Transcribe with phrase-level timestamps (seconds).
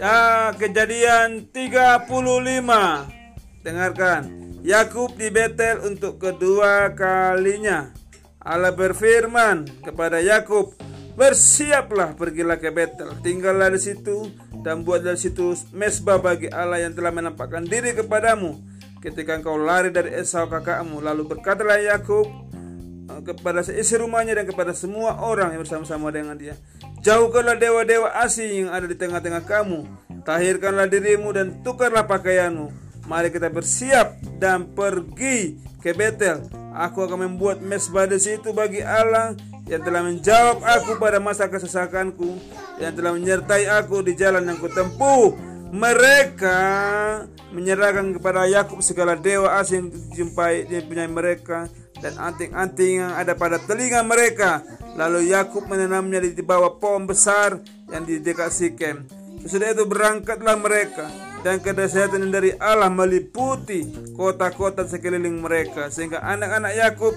[0.00, 3.04] Ya, kejadian 35.
[3.60, 4.32] Dengarkan.
[4.64, 7.92] Yakub di Betel untuk kedua kalinya.
[8.40, 10.72] Allah berfirman kepada Yakub,
[11.20, 14.32] "Bersiaplah, pergilah ke Betel, tinggallah di situ
[14.64, 18.56] dan buat dari situ mesbah bagi Allah yang telah menampakkan diri kepadamu
[19.04, 22.24] ketika engkau lari dari Esau kakakmu." Lalu berkatalah Yakub
[23.04, 26.56] eh, kepada seisi rumahnya dan kepada semua orang yang bersama-sama dengan dia,
[27.00, 29.88] "Jauhkanlah dewa-dewa asing yang ada di tengah-tengah kamu,
[30.24, 32.72] tahirkanlah dirimu dan tukarlah pakaianmu."
[33.10, 36.46] Mari kita bersiap dan pergi ke Betel.
[36.70, 39.34] Aku akan membuat mesbah di situ bagi Allah
[39.66, 42.38] yang telah menjawab aku pada masa kesesakanku,
[42.78, 45.34] yang telah menyertai aku di jalan yang kutempuh.
[45.70, 46.60] Mereka
[47.54, 51.58] menyerahkan kepada Yakub segala dewa asing yang dijumpai punya mereka
[52.02, 54.66] dan anting-anting yang ada pada telinga mereka.
[55.00, 57.56] Lalu Yakub menanamnya di bawah pohon besar
[57.88, 59.08] yang di dekat Sikem.
[59.40, 61.08] Sesudah itu berangkatlah mereka
[61.40, 67.16] dan kedahsyatan dari Allah meliputi kota-kota sekeliling mereka sehingga anak-anak Yakub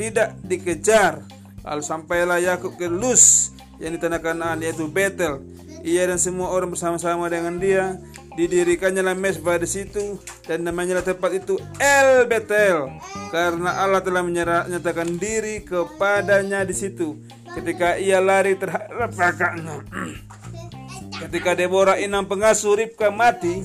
[0.00, 1.20] tidak dikejar.
[1.60, 5.44] Lalu sampailah Yakub ke Luz yang ditanakan Kanaan yaitu Betel.
[5.84, 8.00] Ia dan semua orang bersama-sama dengan dia
[8.38, 12.90] didirikannya mesbah di situ dan namanya tempat itu El Betel
[13.34, 17.18] karena Allah telah menyatakan diri kepadanya di situ
[17.54, 19.82] ketika ia lari terhadap kakaknya.
[21.20, 23.60] Ketika Deborah inang pengasuh Ribka mati,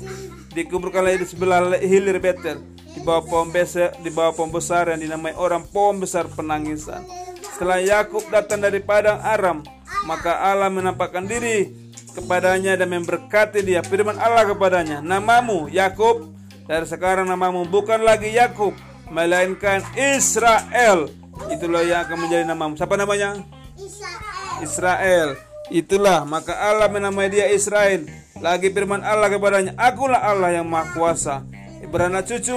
[0.51, 2.59] dikuburkanlah di sebelah hilir Betel
[2.95, 7.03] di bawah pohon besar, di bawah pohon besar yang dinamai orang pohon besar penangisan.
[7.43, 9.63] Setelah Yakub datang dari padang Aram,
[10.07, 11.84] maka Allah menampakkan diri
[12.15, 13.83] kepadanya dan memberkati dia.
[13.83, 16.31] Firman Allah kepadanya, "Namamu Yakub,
[16.65, 18.71] dari sekarang namamu bukan lagi Yakub,
[19.11, 21.11] melainkan Israel."
[21.51, 22.79] Itulah yang akan menjadi namamu.
[22.79, 23.43] Siapa namanya?
[23.75, 24.63] Israel.
[24.63, 25.29] Israel.
[25.67, 28.07] Itulah maka Allah menamai dia Israel.
[28.39, 31.43] Lagi firman Allah kepadanya, Akulah Allah yang Maha Kuasa.
[31.85, 32.55] Beranak cucu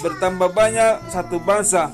[0.00, 1.92] bertambah banyak satu bangsa.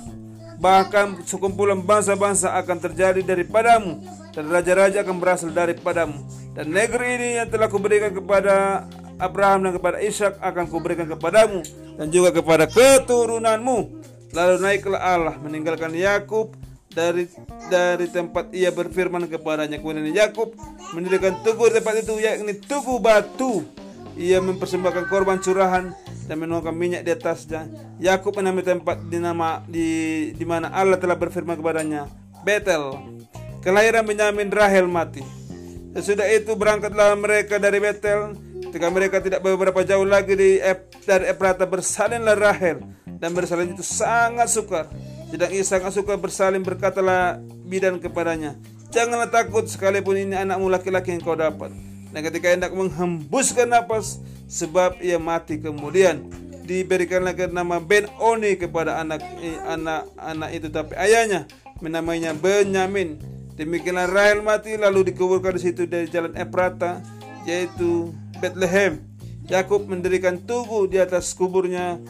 [0.60, 4.00] Bahkan sekumpulan bangsa-bangsa akan terjadi daripadamu
[4.32, 6.22] dan raja-raja akan berasal daripadamu.
[6.54, 8.86] Dan negeri ini yang telah kuberikan kepada
[9.18, 11.66] Abraham dan kepada Ishak akan kuberikan kepadamu
[11.98, 14.06] dan juga kepada keturunanmu.
[14.30, 16.54] Lalu naiklah Allah meninggalkan Yakub
[16.94, 17.26] dari
[17.66, 19.82] dari tempat ia berfirman kepadanya.
[19.82, 20.54] Kemudian Yakub
[20.94, 23.66] mendirikan tugu di tempat itu yakni tugu batu.
[24.14, 25.90] Ia mempersembahkan korban curahan
[26.30, 27.66] dan menuangkan minyak di atasnya.
[27.98, 29.88] Yakub menamai tempat di nama di
[30.38, 32.06] di mana Allah telah berfirman kepadanya
[32.46, 32.94] Betel.
[33.58, 35.43] Kelahiran Benyamin Rahel mati
[35.94, 38.34] sesudah itu berangkatlah mereka dari Betel
[38.70, 40.58] ketika mereka tidak beberapa jauh lagi di
[41.06, 42.82] dari Efrata bersalinlah Rahel
[43.22, 44.90] dan bersalin itu sangat sukar
[45.34, 48.54] sedang ia sangat suka bersalin berkatalah bidan kepadanya,
[48.94, 51.74] Janganlah takut sekalipun ini anakmu laki-laki yang kau dapat.
[52.14, 56.30] Dan ketika hendak menghembuskan nafas, sebab ia mati kemudian
[56.62, 59.26] diberikanlah nama Ben Oni kepada anak
[59.66, 61.50] anak anak itu tapi ayahnya
[61.82, 63.18] menamainya Benyamin.
[63.54, 66.98] Demikianlah Rahel mati lalu dikuburkan di situ dari jalan Efrata
[67.46, 68.10] yaitu
[68.42, 68.98] Bethlehem.
[69.46, 72.00] Yakub mendirikan tugu di atas kuburnya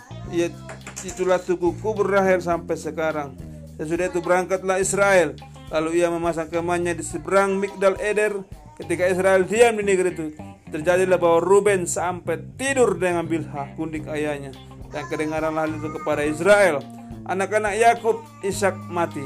[1.04, 3.36] itulah tugu kubur Rahel sampai sekarang.
[3.76, 5.36] Sesudah itu berangkatlah Israel.
[5.68, 8.40] Lalu ia memasang kemahnya di seberang Migdal Eder.
[8.74, 10.26] Ketika Israel diam di negeri itu,
[10.70, 14.50] terjadilah bahwa Ruben sampai tidur dengan Bilha, kundik ayahnya.
[14.90, 16.82] Dan kedengaranlah itu kepada Israel.
[17.26, 19.22] Anak-anak Yakub, Ishak mati.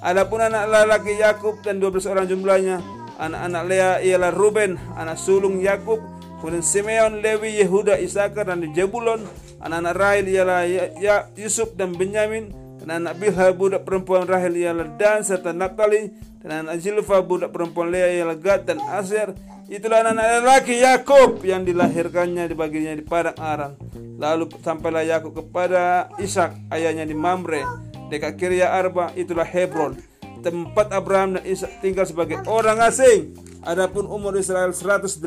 [0.00, 2.80] Adapun anak laki Yakub dan 12 orang jumlahnya,
[3.20, 6.00] anak-anak Lea ialah Ruben, anak sulung Yakub,
[6.40, 9.28] kemudian Simeon, Lewi, Yehuda, Isakar dan Jebulon,
[9.60, 12.48] Anak-anak Rahel ialah ya, ya, Yusuf dan Benyamin.
[12.80, 16.08] Dan anak Bilha budak perempuan Rahel ialah Dan serta Naphtali.
[16.40, 19.36] Dan anak Zilfa budak perempuan Lea ialah Gad dan Aser.
[19.68, 23.76] Itulah anak-anak laki Yakub yang dilahirkannya di baginya di padang Aram.
[24.16, 29.14] Lalu sampailah Yakub kepada Ishak ayahnya di Mamre dekat Kiria Arba.
[29.14, 29.96] Itulah Hebron.
[30.42, 33.38] Tempat Abraham dan Ishak tinggal sebagai orang asing.
[33.62, 35.22] Adapun umur Israel 180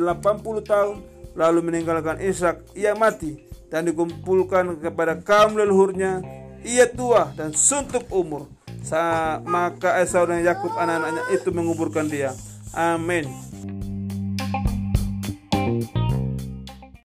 [0.66, 0.96] tahun
[1.34, 3.40] lalu meninggalkan Ishak ia mati
[3.72, 6.20] dan dikumpulkan kepada kaum leluhurnya.
[6.68, 8.52] Ia tua dan suntuk umur.
[8.84, 12.36] Sa maka Esau dan Yakub anak-anaknya itu menguburkan dia.
[12.76, 13.53] Amin